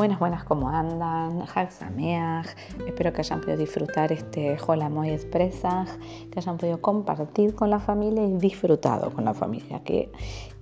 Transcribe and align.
Buenas, 0.00 0.18
buenas, 0.18 0.44
¿cómo 0.44 0.70
andan? 0.70 1.42
Hag 1.54 1.68
Espero 2.86 3.12
que 3.12 3.20
hayan 3.20 3.42
podido 3.42 3.58
disfrutar 3.58 4.10
este 4.12 4.56
Holamoy 4.66 5.10
Expressag, 5.10 5.88
que 6.30 6.38
hayan 6.38 6.56
podido 6.56 6.80
compartir 6.80 7.54
con 7.54 7.68
la 7.68 7.80
familia 7.80 8.24
y 8.24 8.32
disfrutado 8.38 9.10
con 9.10 9.26
la 9.26 9.34
familia, 9.34 9.84
que 9.84 10.10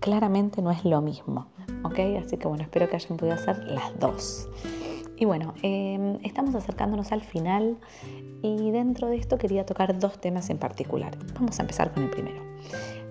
claramente 0.00 0.60
no 0.60 0.72
es 0.72 0.84
lo 0.84 1.00
mismo, 1.02 1.46
¿ok? 1.84 2.00
Así 2.20 2.36
que 2.36 2.48
bueno, 2.48 2.64
espero 2.64 2.88
que 2.88 2.96
hayan 2.96 3.16
podido 3.16 3.36
hacer 3.36 3.62
las 3.62 3.96
dos. 4.00 4.48
Y 5.16 5.24
bueno, 5.24 5.54
em, 5.62 6.18
estamos 6.24 6.56
acercándonos 6.56 7.12
al 7.12 7.20
final 7.20 7.76
y 8.42 8.72
dentro 8.72 9.06
de 9.06 9.18
esto 9.18 9.38
quería 9.38 9.64
tocar 9.64 9.96
dos 10.00 10.20
temas 10.20 10.50
en 10.50 10.58
particular. 10.58 11.16
Vamos 11.34 11.60
a 11.60 11.62
empezar 11.62 11.92
con 11.92 12.02
el 12.02 12.10
primero. 12.10 12.42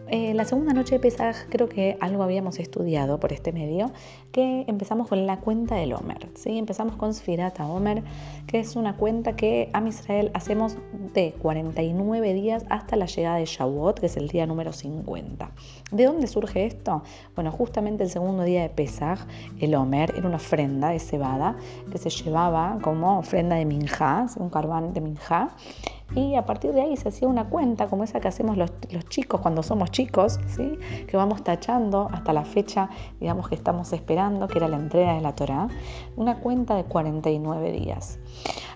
Eh, 0.10 0.34
la 0.34 0.46
segunda 0.46 0.72
noche 0.72 0.96
de 0.96 1.00
Pesaj 1.00 1.36
creo 1.50 1.68
que 1.68 1.98
algo 2.00 2.24
habíamos 2.24 2.60
estudiado 2.60 3.20
por 3.20 3.34
este 3.34 3.52
medio, 3.52 3.92
que 4.32 4.64
empezamos 4.68 5.10
con 5.10 5.28
la 5.28 5.42
cuenta 5.42 5.76
del 5.76 5.92
Homer. 5.92 6.30
¿sí? 6.34 6.58
Empezamos 6.58 6.96
con 6.96 7.14
Sfirata 7.14 7.68
Homer, 7.68 8.04
que 8.48 8.60
es 8.60 8.78
una 8.78 8.96
cuenta 8.96 9.36
que 9.36 9.70
a 9.74 9.86
Israel 9.86 10.32
hacemos 10.34 10.78
de 11.14 11.34
49 11.42 12.34
días 12.34 12.66
hasta 12.70 12.96
la 12.96 13.06
llegada 13.06 13.36
de 13.36 13.46
Shavuot, 13.46 14.00
que 14.00 14.06
es 14.06 14.16
el 14.16 14.30
día 14.30 14.46
número 14.46 14.72
50. 14.72 15.52
¿De 15.92 16.06
dónde 16.06 16.28
surge 16.28 16.66
esto? 16.66 17.04
Bueno, 17.36 17.52
justamente 17.52 18.04
el 18.04 18.10
segundo 18.10 18.44
día 18.44 18.62
de 18.62 18.70
Pesaj, 18.70 19.26
el 19.60 19.76
Homer 19.76 20.14
era 20.16 20.26
una 20.26 20.38
ofrenda 20.38 20.90
de 20.90 21.00
cebada 21.00 21.58
que 21.92 21.98
se 21.98 22.10
llevaba 22.10 22.80
como 22.82 23.20
ofrenda 23.20 23.58
de 23.58 23.66
minjá, 23.66 24.28
un 24.38 24.50
carbán 24.50 24.94
de 24.94 25.02
minjá, 25.02 25.50
y 26.16 26.36
a 26.36 26.46
partir 26.46 26.74
de 26.74 26.82
ahí 26.82 26.98
se 26.98 27.10
hacía 27.10 27.28
una 27.28 27.50
cuenta 27.50 27.88
como 27.88 28.04
esa 28.04 28.20
que 28.20 28.28
hacemos 28.28 28.58
los, 28.58 28.72
chicos 29.10 29.42
cuando 29.42 29.62
somos 29.62 29.92
chicos, 29.92 30.40
¿sí? 30.48 30.80
que 31.08 31.18
vamos 31.18 31.44
tachando 31.44 32.08
hasta 32.12 32.34
la 32.34 32.46
fecha, 32.46 32.90
digamos 33.20 33.50
que 33.50 33.56
estamos 33.56 33.92
esperando, 33.94 34.48
que 34.48 34.58
era 34.58 34.68
la 34.68 34.78
entrega 34.78 35.14
de 35.14 35.22
la 35.22 35.36
Torá, 35.36 35.68
una 36.16 36.40
cuenta 36.40 36.76
de 36.76 36.86
49 36.86 37.72
días. 37.72 38.20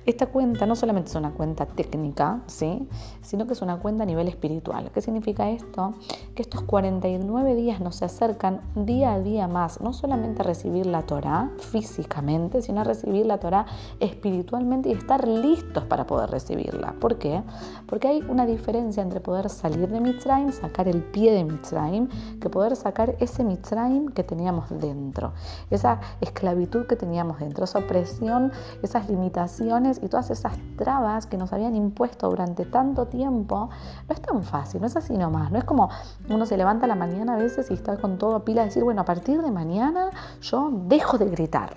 Esta 0.05 0.25
cuenta 0.25 0.65
no 0.65 0.75
solamente 0.75 1.09
es 1.09 1.15
una 1.15 1.31
cuenta 1.31 1.67
técnica, 1.67 2.41
¿sí? 2.47 2.87
sino 3.21 3.45
que 3.45 3.53
es 3.53 3.61
una 3.61 3.77
cuenta 3.77 4.01
a 4.01 4.05
nivel 4.07 4.27
espiritual. 4.27 4.89
¿Qué 4.91 4.99
significa 5.01 5.49
esto? 5.51 5.93
Que 6.33 6.41
estos 6.41 6.63
49 6.63 7.53
días 7.53 7.79
nos 7.81 8.01
acercan 8.01 8.61
día 8.73 9.13
a 9.13 9.19
día 9.19 9.47
más, 9.47 9.79
no 9.79 9.93
solamente 9.93 10.41
a 10.41 10.45
recibir 10.45 10.87
la 10.87 11.03
Torah 11.03 11.51
físicamente, 11.59 12.63
sino 12.63 12.81
a 12.81 12.83
recibir 12.83 13.27
la 13.27 13.39
Torah 13.39 13.67
espiritualmente 13.99 14.89
y 14.89 14.93
estar 14.93 15.27
listos 15.27 15.83
para 15.85 16.07
poder 16.07 16.31
recibirla. 16.31 16.95
¿Por 16.99 17.17
qué? 17.19 17.43
Porque 17.85 18.07
hay 18.07 18.23
una 18.27 18.47
diferencia 18.47 19.03
entre 19.03 19.19
poder 19.19 19.49
salir 19.49 19.87
de 19.87 19.99
Mitzrayim, 19.99 20.51
sacar 20.51 20.87
el 20.87 21.03
pie 21.03 21.31
de 21.31 21.43
Mitzrayim, 21.43 22.07
que 22.39 22.49
poder 22.49 22.75
sacar 22.75 23.15
ese 23.19 23.43
Mitzrayim 23.43 24.07
que 24.07 24.23
teníamos 24.23 24.67
dentro, 24.69 25.33
esa 25.69 25.99
esclavitud 26.21 26.87
que 26.87 26.95
teníamos 26.95 27.39
dentro, 27.39 27.65
esa 27.65 27.79
opresión, 27.79 28.51
esas 28.81 29.07
limitaciones 29.07 29.90
y 30.01 30.07
todas 30.07 30.29
esas 30.29 30.53
trabas 30.77 31.25
que 31.25 31.37
nos 31.37 31.51
habían 31.53 31.75
impuesto 31.75 32.29
durante 32.29 32.65
tanto 32.65 33.07
tiempo, 33.07 33.69
no 34.07 34.13
es 34.13 34.21
tan 34.21 34.43
fácil, 34.43 34.81
no 34.81 34.87
es 34.87 34.95
así 34.95 35.17
nomás, 35.17 35.51
no 35.51 35.57
es 35.57 35.63
como 35.63 35.89
uno 36.29 36.45
se 36.45 36.57
levanta 36.57 36.85
a 36.85 36.87
la 36.87 36.95
mañana 36.95 37.35
a 37.35 37.37
veces 37.37 37.69
y 37.71 37.73
está 37.73 37.97
con 37.97 38.17
todo 38.17 38.35
a 38.35 38.45
pila 38.45 38.61
de 38.61 38.67
decir, 38.67 38.83
bueno, 38.83 39.01
a 39.01 39.05
partir 39.05 39.41
de 39.41 39.51
mañana 39.51 40.09
yo 40.41 40.69
dejo 40.71 41.17
de 41.17 41.25
gritar. 41.29 41.75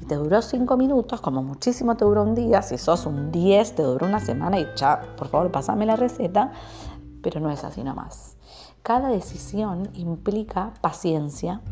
Y 0.00 0.06
te 0.06 0.16
duró 0.16 0.42
cinco 0.42 0.76
minutos, 0.76 1.20
como 1.20 1.42
muchísimo 1.42 1.96
te 1.96 2.04
duró 2.04 2.22
un 2.22 2.34
día, 2.34 2.62
si 2.62 2.78
sos 2.78 3.06
un 3.06 3.30
10 3.30 3.76
te 3.76 3.82
duró 3.82 4.06
una 4.06 4.20
semana 4.20 4.58
y 4.58 4.66
ya, 4.76 5.00
por 5.16 5.28
favor, 5.28 5.50
pásame 5.50 5.86
la 5.86 5.96
receta, 5.96 6.52
pero 7.24 7.40
no 7.40 7.50
es 7.50 7.64
así 7.64 7.82
nomás. 7.82 8.36
Cada 8.82 9.08
decisión 9.08 9.88
implica 9.94 10.74
paciencia, 10.82 11.62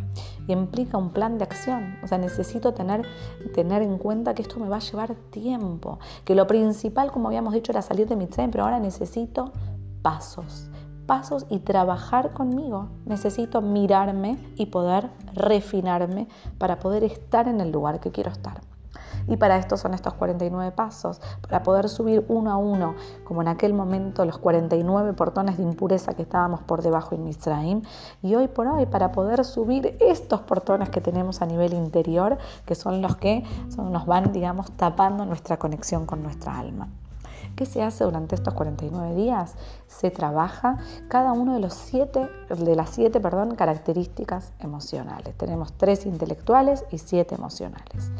implica 0.48 0.96
un 0.96 1.10
plan 1.10 1.36
de 1.36 1.44
acción. 1.44 1.98
O 2.02 2.08
sea, 2.08 2.16
necesito 2.16 2.72
tener, 2.72 3.06
tener 3.52 3.82
en 3.82 3.98
cuenta 3.98 4.34
que 4.34 4.40
esto 4.40 4.58
me 4.58 4.68
va 4.68 4.76
a 4.76 4.80
llevar 4.80 5.14
tiempo, 5.30 5.98
que 6.24 6.34
lo 6.34 6.46
principal, 6.46 7.12
como 7.12 7.28
habíamos 7.28 7.52
dicho, 7.52 7.70
era 7.70 7.82
salir 7.82 8.08
de 8.08 8.16
mi 8.16 8.26
tren, 8.26 8.50
pero 8.50 8.64
ahora 8.64 8.80
necesito 8.80 9.52
pasos, 10.00 10.70
pasos 11.06 11.44
y 11.50 11.58
trabajar 11.58 12.32
conmigo. 12.32 12.88
Necesito 13.04 13.60
mirarme 13.60 14.38
y 14.56 14.66
poder 14.66 15.10
refinarme 15.34 16.28
para 16.56 16.78
poder 16.78 17.04
estar 17.04 17.46
en 17.46 17.60
el 17.60 17.70
lugar 17.70 18.00
que 18.00 18.10
quiero 18.10 18.30
estar. 18.30 18.71
Y 19.28 19.36
para 19.36 19.56
esto 19.56 19.76
son 19.76 19.94
estos 19.94 20.14
49 20.14 20.72
pasos, 20.72 21.20
para 21.40 21.62
poder 21.62 21.88
subir 21.88 22.24
uno 22.28 22.50
a 22.50 22.56
uno, 22.56 22.94
como 23.24 23.42
en 23.42 23.48
aquel 23.48 23.74
momento 23.74 24.24
los 24.24 24.38
49 24.38 25.12
portones 25.14 25.56
de 25.56 25.62
impureza 25.62 26.14
que 26.14 26.22
estábamos 26.22 26.60
por 26.62 26.82
debajo 26.82 27.14
en 27.14 27.24
Misraim. 27.24 27.82
Y 28.22 28.34
hoy 28.34 28.48
por 28.48 28.66
hoy, 28.66 28.86
para 28.86 29.12
poder 29.12 29.44
subir 29.44 29.96
estos 30.00 30.40
portones 30.40 30.90
que 30.90 31.00
tenemos 31.00 31.42
a 31.42 31.46
nivel 31.46 31.72
interior, 31.72 32.38
que 32.66 32.74
son 32.74 33.02
los 33.02 33.16
que 33.16 33.44
nos 33.76 34.06
van, 34.06 34.32
digamos, 34.32 34.70
tapando 34.72 35.24
nuestra 35.24 35.58
conexión 35.58 36.06
con 36.06 36.22
nuestra 36.22 36.58
alma. 36.58 36.88
¿Qué 37.56 37.66
se 37.66 37.82
hace 37.82 38.04
durante 38.04 38.34
estos 38.34 38.54
49 38.54 39.14
días? 39.14 39.54
Se 39.86 40.10
trabaja 40.10 40.78
cada 41.08 41.32
uno 41.32 41.54
de, 41.54 41.60
los 41.60 41.74
siete, 41.74 42.28
de 42.48 42.76
las 42.76 42.90
siete 42.90 43.20
perdón, 43.20 43.54
características 43.56 44.52
emocionales. 44.58 45.36
Tenemos 45.36 45.72
tres 45.74 46.06
intelectuales 46.06 46.84
y 46.90 46.98
siete 46.98 47.34
emocionales. 47.34 48.10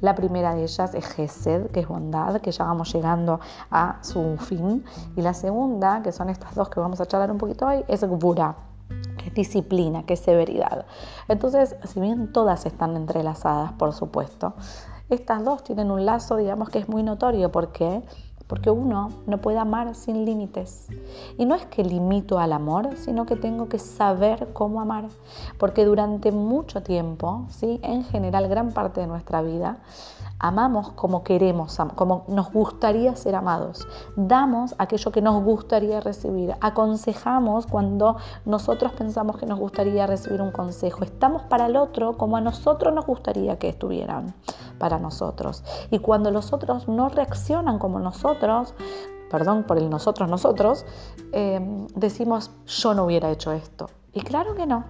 La 0.00 0.14
primera 0.14 0.54
de 0.54 0.62
ellas 0.62 0.94
es 0.94 1.06
Gesed, 1.06 1.70
que 1.70 1.80
es 1.80 1.88
bondad, 1.88 2.40
que 2.40 2.50
ya 2.50 2.64
vamos 2.64 2.92
llegando 2.92 3.40
a 3.70 3.98
su 4.02 4.36
fin. 4.38 4.84
Y 5.16 5.22
la 5.22 5.34
segunda, 5.34 6.02
que 6.02 6.12
son 6.12 6.30
estas 6.30 6.54
dos 6.54 6.70
que 6.70 6.80
vamos 6.80 7.00
a 7.00 7.06
charlar 7.06 7.30
un 7.30 7.38
poquito 7.38 7.66
hoy, 7.66 7.84
es 7.88 8.04
Gbura, 8.04 8.56
que 9.18 9.28
es 9.28 9.34
disciplina, 9.34 10.04
que 10.04 10.14
es 10.14 10.20
severidad. 10.20 10.86
Entonces, 11.28 11.76
si 11.84 12.00
bien 12.00 12.32
todas 12.32 12.64
están 12.64 12.96
entrelazadas, 12.96 13.72
por 13.72 13.92
supuesto, 13.92 14.54
estas 15.10 15.44
dos 15.44 15.64
tienen 15.64 15.90
un 15.90 16.06
lazo, 16.06 16.36
digamos, 16.36 16.68
que 16.68 16.78
es 16.78 16.88
muy 16.88 17.02
notorio 17.02 17.50
porque 17.50 18.02
porque 18.48 18.70
uno 18.70 19.10
no 19.26 19.38
puede 19.38 19.58
amar 19.58 19.94
sin 19.94 20.24
límites. 20.24 20.88
Y 21.36 21.44
no 21.44 21.54
es 21.54 21.66
que 21.66 21.84
limito 21.84 22.38
al 22.38 22.52
amor, 22.52 22.96
sino 22.96 23.26
que 23.26 23.36
tengo 23.36 23.68
que 23.68 23.78
saber 23.78 24.48
cómo 24.52 24.80
amar, 24.80 25.04
porque 25.58 25.84
durante 25.84 26.32
mucho 26.32 26.82
tiempo, 26.82 27.44
¿sí? 27.50 27.78
en 27.82 28.04
general 28.04 28.48
gran 28.48 28.72
parte 28.72 29.00
de 29.00 29.06
nuestra 29.06 29.42
vida, 29.42 29.78
amamos 30.38 30.90
como 30.92 31.24
queremos, 31.24 31.78
como 31.94 32.24
nos 32.28 32.52
gustaría 32.52 33.14
ser 33.16 33.34
amados. 33.34 33.86
Damos 34.16 34.74
aquello 34.78 35.12
que 35.12 35.20
nos 35.20 35.42
gustaría 35.44 36.00
recibir. 36.00 36.54
Aconsejamos 36.60 37.66
cuando 37.66 38.16
nosotros 38.46 38.92
pensamos 38.92 39.36
que 39.36 39.46
nos 39.46 39.58
gustaría 39.58 40.06
recibir 40.06 40.40
un 40.40 40.52
consejo. 40.52 41.04
Estamos 41.04 41.42
para 41.42 41.66
el 41.66 41.76
otro 41.76 42.16
como 42.16 42.36
a 42.36 42.40
nosotros 42.40 42.94
nos 42.94 43.06
gustaría 43.06 43.58
que 43.58 43.68
estuvieran 43.68 44.34
para 44.78 44.98
nosotros. 44.98 45.64
Y 45.90 45.98
cuando 45.98 46.30
los 46.30 46.52
otros 46.52 46.88
no 46.88 47.08
reaccionan 47.08 47.78
como 47.78 47.98
nosotros, 47.98 48.74
perdón 49.30 49.64
por 49.64 49.78
el 49.78 49.90
nosotros, 49.90 50.28
nosotros, 50.28 50.86
eh, 51.32 51.86
decimos 51.94 52.50
yo 52.66 52.94
no 52.94 53.04
hubiera 53.04 53.30
hecho 53.30 53.52
esto. 53.52 53.90
Y 54.12 54.22
claro 54.22 54.54
que 54.54 54.66
no, 54.66 54.84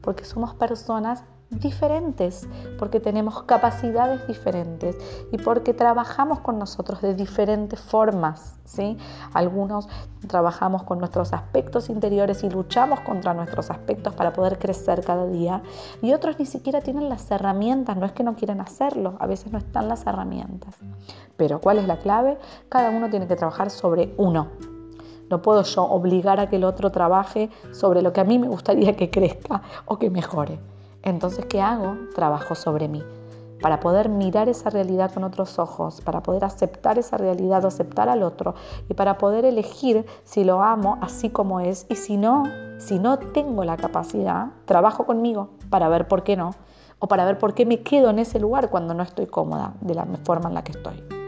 porque 0.00 0.24
somos 0.24 0.54
personas 0.54 1.24
diferentes, 1.60 2.48
porque 2.78 3.00
tenemos 3.00 3.42
capacidades 3.42 4.26
diferentes 4.26 4.96
y 5.30 5.38
porque 5.38 5.74
trabajamos 5.74 6.40
con 6.40 6.58
nosotros 6.58 7.00
de 7.02 7.14
diferentes 7.14 7.80
formas. 7.80 8.58
¿sí? 8.64 8.96
Algunos 9.34 9.88
trabajamos 10.26 10.82
con 10.84 10.98
nuestros 10.98 11.32
aspectos 11.32 11.90
interiores 11.90 12.42
y 12.44 12.50
luchamos 12.50 13.00
contra 13.00 13.34
nuestros 13.34 13.70
aspectos 13.70 14.14
para 14.14 14.32
poder 14.32 14.58
crecer 14.58 15.04
cada 15.04 15.26
día 15.26 15.62
y 16.00 16.12
otros 16.12 16.38
ni 16.38 16.46
siquiera 16.46 16.80
tienen 16.80 17.08
las 17.08 17.30
herramientas, 17.30 17.96
no 17.96 18.06
es 18.06 18.12
que 18.12 18.22
no 18.22 18.34
quieran 18.34 18.60
hacerlo, 18.60 19.16
a 19.18 19.26
veces 19.26 19.52
no 19.52 19.58
están 19.58 19.88
las 19.88 20.06
herramientas. 20.06 20.76
Pero 21.36 21.60
¿cuál 21.60 21.78
es 21.78 21.86
la 21.86 21.98
clave? 21.98 22.38
Cada 22.68 22.90
uno 22.90 23.10
tiene 23.10 23.26
que 23.26 23.36
trabajar 23.36 23.70
sobre 23.70 24.14
uno. 24.16 24.48
No 25.30 25.40
puedo 25.40 25.62
yo 25.62 25.84
obligar 25.84 26.40
a 26.40 26.50
que 26.50 26.56
el 26.56 26.64
otro 26.64 26.90
trabaje 26.92 27.48
sobre 27.72 28.02
lo 28.02 28.12
que 28.12 28.20
a 28.20 28.24
mí 28.24 28.38
me 28.38 28.48
gustaría 28.48 28.96
que 28.96 29.10
crezca 29.10 29.62
o 29.86 29.98
que 29.98 30.10
mejore. 30.10 30.58
Entonces, 31.02 31.46
¿qué 31.46 31.60
hago? 31.60 31.96
Trabajo 32.14 32.54
sobre 32.54 32.88
mí. 32.88 33.02
Para 33.60 33.80
poder 33.80 34.08
mirar 34.08 34.48
esa 34.48 34.70
realidad 34.70 35.12
con 35.12 35.22
otros 35.22 35.58
ojos, 35.58 36.00
para 36.00 36.22
poder 36.22 36.44
aceptar 36.44 36.98
esa 36.98 37.16
realidad 37.16 37.64
o 37.64 37.68
aceptar 37.68 38.08
al 38.08 38.24
otro 38.24 38.54
y 38.88 38.94
para 38.94 39.18
poder 39.18 39.44
elegir 39.44 40.04
si 40.24 40.42
lo 40.42 40.62
amo 40.62 40.98
así 41.00 41.30
como 41.30 41.60
es 41.60 41.86
y 41.88 41.94
si 41.94 42.16
no, 42.16 42.44
si 42.78 42.98
no 42.98 43.18
tengo 43.18 43.62
la 43.64 43.76
capacidad, 43.76 44.48
trabajo 44.64 45.06
conmigo 45.06 45.50
para 45.70 45.88
ver 45.88 46.08
por 46.08 46.24
qué 46.24 46.36
no 46.36 46.50
o 46.98 47.06
para 47.06 47.24
ver 47.24 47.38
por 47.38 47.54
qué 47.54 47.64
me 47.64 47.82
quedo 47.82 48.10
en 48.10 48.18
ese 48.18 48.40
lugar 48.40 48.68
cuando 48.68 48.94
no 48.94 49.04
estoy 49.04 49.26
cómoda 49.26 49.74
de 49.80 49.94
la 49.94 50.06
forma 50.24 50.48
en 50.48 50.54
la 50.54 50.64
que 50.64 50.72
estoy. 50.72 51.21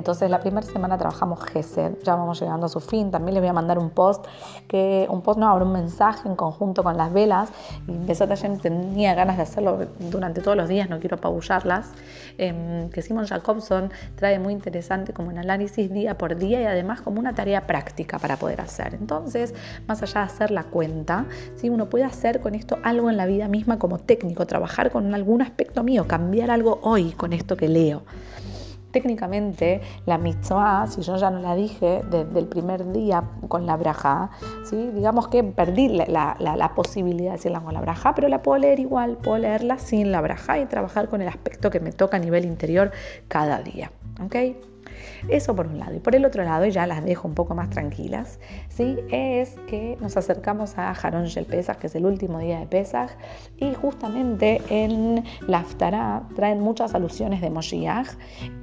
Entonces 0.00 0.30
la 0.30 0.40
primera 0.40 0.66
semana 0.66 0.96
trabajamos 0.96 1.44
Gesed, 1.44 1.98
ya 2.02 2.16
vamos 2.16 2.40
llegando 2.40 2.64
a 2.64 2.68
su 2.70 2.80
fin. 2.80 3.10
También 3.10 3.34
les 3.34 3.42
voy 3.42 3.50
a 3.50 3.52
mandar 3.52 3.78
un 3.78 3.90
post, 3.90 4.24
que 4.66 5.06
un 5.10 5.20
post 5.20 5.38
no, 5.38 5.46
ahora 5.46 5.66
un 5.66 5.72
mensaje 5.72 6.26
en 6.26 6.36
conjunto 6.36 6.82
con 6.82 6.96
las 6.96 7.12
velas. 7.12 7.50
Y 7.86 7.92
Besat 8.06 8.30
tenía 8.62 9.14
ganas 9.14 9.36
de 9.36 9.42
hacerlo 9.42 9.78
durante 9.98 10.40
todos 10.40 10.56
los 10.56 10.70
días, 10.70 10.88
no 10.88 11.00
quiero 11.00 11.16
apabullarlas. 11.16 11.92
Em, 12.38 12.88
que 12.88 13.02
Simon 13.02 13.26
Jacobson 13.26 13.90
trae 14.14 14.38
muy 14.38 14.54
interesante 14.54 15.12
como 15.12 15.28
un 15.28 15.36
análisis 15.36 15.92
día 15.92 16.16
por 16.16 16.34
día 16.36 16.62
y 16.62 16.64
además 16.64 17.02
como 17.02 17.20
una 17.20 17.34
tarea 17.34 17.66
práctica 17.66 18.18
para 18.18 18.38
poder 18.38 18.62
hacer. 18.62 18.94
Entonces, 18.94 19.54
más 19.86 20.02
allá 20.02 20.20
de 20.20 20.26
hacer 20.26 20.50
la 20.50 20.64
cuenta, 20.64 21.26
si 21.56 21.68
uno 21.68 21.90
puede 21.90 22.04
hacer 22.04 22.40
con 22.40 22.54
esto 22.54 22.78
algo 22.84 23.10
en 23.10 23.18
la 23.18 23.26
vida 23.26 23.48
misma 23.48 23.78
como 23.78 23.98
técnico, 23.98 24.46
trabajar 24.46 24.90
con 24.90 25.14
algún 25.14 25.42
aspecto 25.42 25.82
mío, 25.82 26.08
cambiar 26.08 26.50
algo 26.50 26.78
hoy 26.82 27.12
con 27.12 27.34
esto 27.34 27.54
que 27.54 27.68
leo. 27.68 28.02
Técnicamente, 28.90 29.80
la 30.06 30.18
mitzvah, 30.18 30.86
si 30.86 31.02
yo 31.02 31.16
ya 31.16 31.30
no 31.30 31.40
la 31.40 31.54
dije 31.54 32.02
desde 32.10 32.38
el 32.38 32.46
primer 32.46 32.92
día 32.92 33.24
con 33.48 33.66
la 33.66 33.76
braja, 33.76 34.30
¿sí? 34.64 34.90
digamos 34.94 35.28
que 35.28 35.44
perdí 35.44 35.88
la, 35.88 36.36
la, 36.38 36.74
posibilidad 36.74 37.30
de 37.30 37.36
decirla 37.36 37.60
con 37.60 37.74
la 37.74 37.80
braja, 37.80 38.14
pero 38.14 38.28
la 38.28 38.42
puedo 38.42 38.58
leer 38.58 38.80
igual, 38.80 39.16
puedo 39.16 39.38
leerla 39.38 39.78
sin 39.78 40.12
la 40.12 40.20
braja 40.20 40.58
y 40.58 40.66
trabajar 40.66 41.08
con 41.08 41.20
el 41.20 41.28
aspecto 41.28 41.70
que 41.70 41.80
me 41.80 41.92
toca 41.92 42.16
a 42.16 42.20
nivel 42.20 42.44
interior 42.44 42.90
cada 43.28 43.60
día. 43.62 43.90
¿okay? 44.24 44.56
Eso 45.28 45.54
por 45.56 45.66
un 45.66 45.78
lado. 45.78 45.94
Y 45.94 46.00
por 46.00 46.14
el 46.14 46.24
otro 46.24 46.44
lado, 46.44 46.66
y 46.66 46.70
ya 46.70 46.86
las 46.86 47.04
dejo 47.04 47.26
un 47.26 47.34
poco 47.34 47.54
más 47.54 47.70
tranquilas, 47.70 48.38
¿sí? 48.68 48.96
es 49.10 49.56
que 49.66 49.96
nos 50.00 50.16
acercamos 50.16 50.78
a 50.78 50.90
Harón 50.90 51.26
Shel 51.26 51.46
Pesach, 51.46 51.78
que 51.78 51.86
es 51.86 51.94
el 51.94 52.06
último 52.06 52.38
día 52.38 52.60
de 52.60 52.66
Pesach, 52.66 53.10
y 53.56 53.74
justamente 53.74 54.60
en 54.68 55.24
la 55.46 55.64
traen 56.34 56.60
muchas 56.60 56.94
alusiones 56.94 57.40
de 57.40 57.50
Moshiach, 57.50 58.08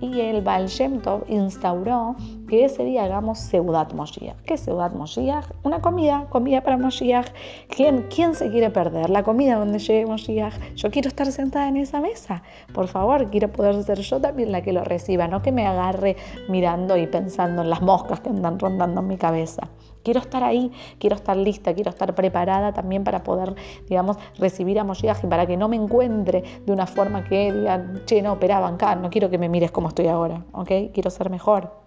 y 0.02 0.22
el 0.22 0.42
Baal 0.42 0.68
Shem 0.68 1.02
instauró 1.28 2.16
que 2.48 2.66
ese 2.66 2.84
día 2.84 3.04
hagamos 3.04 3.40
Seudat 3.40 3.94
Moshiach. 3.94 4.38
¿Qué 4.46 4.56
es 4.56 4.62
Seudat 4.62 4.94
Moshiach? 4.94 5.46
Una 5.64 5.82
comida, 5.82 6.28
comida 6.30 6.62
para 6.62 6.78
Moshiach. 6.78 7.28
¿Quién, 7.70 8.06
¿Quién 8.14 8.36
se 8.36 8.50
quiere 8.50 8.70
perder? 8.70 9.10
La 9.10 9.24
comida 9.24 9.58
donde 9.58 9.80
llegue 9.80 10.06
Moshiach. 10.06 10.76
Yo 10.76 10.90
quiero 10.92 11.10
estar 11.10 11.32
sentada 11.32 11.68
en 11.68 11.78
esa 11.78 12.00
mesa. 12.00 12.44
Por 12.74 12.88
favor, 12.88 13.30
quiero 13.30 13.52
poder 13.52 13.84
ser 13.84 14.00
yo 14.00 14.22
también 14.22 14.52
la 14.52 14.62
que 14.62 14.74
lo 14.74 14.84
reciba, 14.84 15.28
no 15.28 15.42
que 15.42 15.52
me 15.52 15.66
agarre 15.66 16.16
mirando 16.48 16.98
y 16.98 17.08
pensando 17.08 17.62
en 17.62 17.70
las 17.70 17.82
moscas 17.82 18.20
que 18.20 18.30
andan 18.30 18.60
rondando 18.60 19.02
en 19.02 19.08
mi 19.08 19.18
cabeza. 19.18 19.70
Quiero 20.04 20.20
estar 20.20 20.44
ahí, 20.44 20.72
quiero 21.00 21.16
estar 21.16 21.36
lista, 21.36 21.74
quiero 21.74 21.90
estar 21.90 22.16
preparada 22.16 22.72
también 22.72 23.04
para 23.04 23.24
poder, 23.24 23.56
digamos, 23.90 24.18
recibir 24.38 24.80
a 24.80 24.84
Moshiach 24.84 25.24
y 25.24 25.28
para 25.28 25.46
que 25.46 25.58
no 25.58 25.68
me 25.68 25.76
encuentre 25.76 26.44
de 26.66 26.72
una 26.72 26.88
forma 26.88 27.24
que 27.24 27.52
digan, 27.52 28.02
che, 28.06 28.22
no, 28.22 28.34
opera 28.34 28.66
acá, 28.66 28.96
no 28.96 29.10
quiero 29.10 29.30
que 29.30 29.38
me 29.38 29.50
mires 29.50 29.72
como 29.72 29.90
estoy 29.90 30.08
ahora, 30.08 30.46
¿ok? 30.54 30.92
Quiero 30.94 31.10
ser 31.10 31.30
mejor. 31.30 31.87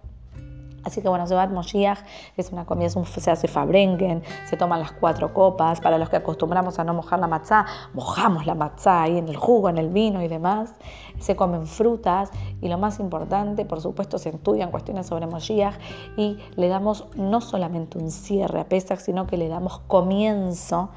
Así 0.83 1.01
que 1.01 1.09
bueno, 1.09 1.27
Sebat 1.27 1.51
Moshiach 1.51 1.99
es 2.37 2.51
una 2.51 2.65
comida, 2.65 2.89
se 2.89 3.31
hace 3.31 3.47
fabrengen, 3.47 4.23
se 4.45 4.57
toman 4.57 4.79
las 4.79 4.91
cuatro 4.91 5.33
copas. 5.33 5.79
Para 5.81 5.97
los 5.97 6.09
que 6.09 6.17
acostumbramos 6.17 6.79
a 6.79 6.83
no 6.83 6.93
mojar 6.93 7.19
la 7.19 7.27
matzá, 7.27 7.65
mojamos 7.93 8.45
la 8.45 8.55
matzá 8.55 9.03
ahí 9.03 9.17
en 9.17 9.27
el 9.27 9.37
jugo, 9.37 9.69
en 9.69 9.77
el 9.77 9.89
vino 9.89 10.21
y 10.21 10.27
demás. 10.27 10.73
Se 11.19 11.35
comen 11.35 11.67
frutas 11.67 12.31
y 12.61 12.67
lo 12.67 12.77
más 12.77 12.99
importante, 12.99 13.65
por 13.65 13.79
supuesto, 13.81 14.17
se 14.17 14.29
estudian 14.29 14.71
cuestiones 14.71 15.07
sobre 15.07 15.27
Moshiach 15.27 15.75
y 16.17 16.37
le 16.55 16.67
damos 16.67 17.05
no 17.15 17.41
solamente 17.41 17.99
un 17.99 18.09
cierre 18.09 18.61
a 18.61 18.65
Pesach, 18.65 18.99
sino 18.99 19.27
que 19.27 19.37
le 19.37 19.47
damos 19.47 19.79
comienzo 19.87 20.89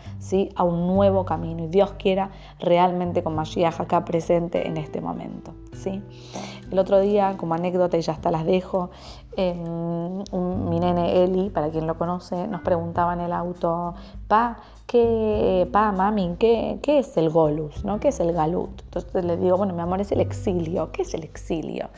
a 0.57 0.65
un 0.65 0.87
nuevo 0.87 1.25
camino. 1.25 1.65
Y 1.65 1.69
Dios 1.69 1.93
quiera 1.99 2.31
realmente 2.59 3.23
con 3.23 3.35
Moshiach 3.35 3.81
acá 3.81 4.05
presente 4.05 4.67
en 4.67 4.77
este 4.77 5.01
momento. 5.01 5.55
¿sí? 5.73 6.03
El 6.71 6.79
otro 6.79 7.01
día, 7.01 7.37
como 7.37 7.55
anécdota, 7.55 7.97
y 7.97 8.01
ya 8.01 8.15
hasta 8.15 8.31
las 8.31 8.45
dejo, 8.45 8.91
mi 10.33 10.81
nene 10.81 11.25
Eli, 11.25 11.51
para 11.51 11.71
quien 11.71 11.87
lo 11.87 11.97
conoce, 11.97 12.47
nos 12.49 12.63
preguntaba 12.63 13.15
en 13.15 13.21
el 13.21 13.33
auto, 13.33 13.95
pa, 14.29 14.59
¿qué, 14.87 15.69
pa, 15.73 15.93
mami, 15.93 16.37
¿qué, 16.39 16.79
qué 16.83 17.01
es 17.01 17.17
el 17.17 17.31
golus? 17.31 17.85
¿no? 17.85 18.01
¿Qué 18.01 18.09
es 18.09 18.21
el 18.21 18.33
galut? 18.33 18.83
Entonces 18.83 19.25
le 19.25 19.37
digo, 19.37 19.57
bueno, 19.57 19.75
mi 19.75 19.81
amor, 19.81 20.01
es 20.01 20.13
el 20.13 20.21
exilio. 20.21 20.93
¿Qué 20.93 21.03
es 21.03 21.15
el 21.15 21.25
exilio? 21.25 21.89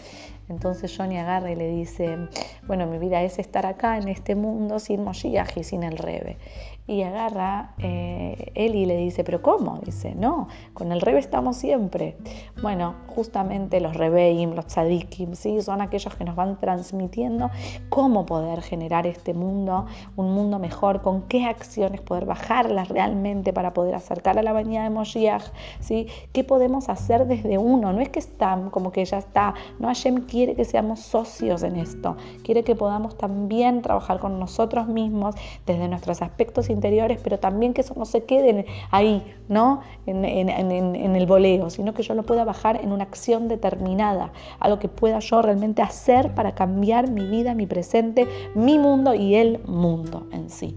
Entonces 0.48 0.94
Johnny 0.96 1.18
agarra 1.18 1.50
y 1.50 1.56
le 1.56 1.68
dice, 1.68 2.28
bueno, 2.66 2.86
mi 2.86 2.98
vida 2.98 3.22
es 3.22 3.38
estar 3.38 3.66
acá 3.66 3.98
en 3.98 4.08
este 4.08 4.34
mundo 4.34 4.78
sin 4.78 5.02
Moshiach 5.02 5.56
y 5.56 5.64
sin 5.64 5.82
el 5.82 5.98
Rebe. 5.98 6.38
Y 6.86 7.02
agarra 7.02 7.74
eh, 7.78 8.15
él 8.54 8.74
y 8.74 8.86
le 8.86 8.96
dice, 8.96 9.24
pero 9.24 9.42
¿cómo? 9.42 9.80
Dice, 9.84 10.14
no, 10.14 10.48
con 10.74 10.92
el 10.92 11.00
Rebe 11.00 11.18
estamos 11.18 11.56
siempre. 11.56 12.16
Bueno, 12.62 12.94
justamente 13.08 13.80
los 13.80 13.96
Rebeim, 13.96 14.54
los 14.54 14.66
Tzadikim, 14.66 15.34
¿sí? 15.34 15.60
son 15.62 15.80
aquellos 15.80 16.14
que 16.14 16.24
nos 16.24 16.36
van 16.36 16.58
transmitiendo 16.58 17.50
cómo 17.88 18.26
poder 18.26 18.62
generar 18.62 19.06
este 19.06 19.34
mundo, 19.34 19.86
un 20.16 20.32
mundo 20.32 20.58
mejor, 20.58 21.02
con 21.02 21.22
qué 21.22 21.44
acciones 21.46 22.00
poder 22.00 22.26
bajarlas 22.26 22.88
realmente 22.88 23.52
para 23.52 23.72
poder 23.72 23.94
acercar 23.94 24.38
a 24.38 24.42
la 24.42 24.52
bañada 24.52 24.84
de 24.88 24.94
Moshiach, 24.94 25.44
¿sí? 25.80 26.06
¿Qué 26.32 26.44
podemos 26.44 26.88
hacer 26.88 27.26
desde 27.26 27.58
uno? 27.58 27.92
No 27.92 28.00
es 28.00 28.08
que 28.08 28.18
están 28.18 28.70
como 28.70 28.92
que 28.92 29.04
ya 29.04 29.18
está, 29.18 29.54
no 29.78 29.88
Hashem 29.88 30.26
quiere 30.26 30.54
que 30.54 30.64
seamos 30.64 31.00
socios 31.00 31.62
en 31.62 31.76
esto, 31.76 32.16
quiere 32.42 32.64
que 32.64 32.74
podamos 32.74 33.16
también 33.16 33.82
trabajar 33.82 34.18
con 34.18 34.38
nosotros 34.38 34.88
mismos 34.88 35.34
desde 35.66 35.88
nuestros 35.88 36.22
aspectos 36.22 36.70
interiores, 36.70 37.20
pero 37.22 37.38
también 37.38 37.72
que 37.72 37.84
no 37.94 38.04
se 38.16 38.24
quede 38.24 38.66
ahí, 38.90 39.22
¿no? 39.48 39.80
En, 40.06 40.24
el 40.24 41.26
voleo, 41.26 41.70
sino 41.70 41.92
que 41.92 42.02
yo 42.02 42.14
lo 42.14 42.22
pueda 42.22 42.44
bajar 42.44 42.80
en 42.82 42.92
una 42.92 43.04
acción 43.04 43.48
determinada, 43.48 44.32
algo 44.58 44.78
que 44.78 44.88
pueda 44.88 45.18
yo 45.18 45.42
realmente 45.42 45.82
hacer 45.82 46.34
para 46.34 46.54
cambiar 46.54 47.10
mi 47.10 47.26
vida, 47.26 47.54
mi 47.54 47.66
presente, 47.66 48.26
mi 48.54 48.78
mundo 48.78 49.14
y 49.14 49.34
el 49.34 49.60
mundo 49.66 50.26
en 50.32 50.48
sí. 50.48 50.76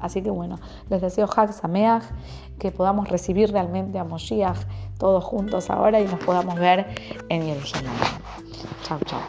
Así 0.00 0.22
que 0.22 0.30
bueno, 0.30 0.58
les 0.88 1.02
deseo 1.02 1.28
Hag 1.34 1.52
Sameach, 1.52 2.04
que 2.58 2.70
podamos 2.70 3.08
recibir 3.08 3.50
realmente 3.50 3.98
a 3.98 4.04
Moshiach 4.04 4.58
todos 4.98 5.24
juntos 5.24 5.70
ahora 5.70 6.00
y 6.00 6.04
nos 6.04 6.20
podamos 6.20 6.54
ver 6.54 6.86
en 7.28 7.42
Jerusalén. 7.42 7.92
Chao, 8.84 8.98
chao. 9.04 9.20